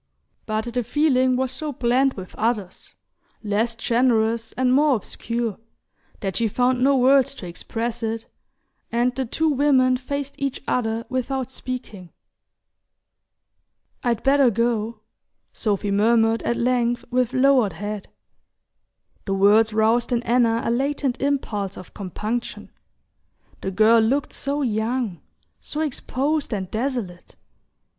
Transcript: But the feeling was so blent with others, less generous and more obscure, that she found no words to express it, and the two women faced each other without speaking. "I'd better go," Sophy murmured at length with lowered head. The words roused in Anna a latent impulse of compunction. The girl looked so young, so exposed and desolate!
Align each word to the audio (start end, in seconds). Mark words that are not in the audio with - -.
But 0.47 0.73
the 0.73 0.83
feeling 0.83 1.35
was 1.35 1.51
so 1.51 1.71
blent 1.71 2.15
with 2.17 2.33
others, 2.33 2.95
less 3.43 3.75
generous 3.75 4.51
and 4.53 4.73
more 4.73 4.95
obscure, 4.95 5.59
that 6.21 6.37
she 6.37 6.47
found 6.47 6.81
no 6.83 6.97
words 6.97 7.35
to 7.35 7.45
express 7.45 8.01
it, 8.01 8.25
and 8.91 9.13
the 9.13 9.27
two 9.27 9.49
women 9.49 9.97
faced 9.97 10.33
each 10.39 10.59
other 10.67 11.05
without 11.07 11.51
speaking. 11.51 12.09
"I'd 14.03 14.23
better 14.23 14.49
go," 14.49 15.01
Sophy 15.53 15.91
murmured 15.91 16.41
at 16.41 16.55
length 16.57 17.05
with 17.11 17.31
lowered 17.31 17.73
head. 17.73 18.07
The 19.25 19.35
words 19.35 19.71
roused 19.71 20.11
in 20.11 20.23
Anna 20.23 20.63
a 20.65 20.71
latent 20.71 21.21
impulse 21.21 21.77
of 21.77 21.93
compunction. 21.93 22.71
The 23.61 23.69
girl 23.69 24.01
looked 24.01 24.33
so 24.33 24.63
young, 24.63 25.21
so 25.59 25.79
exposed 25.81 26.55
and 26.55 26.71
desolate! 26.71 27.35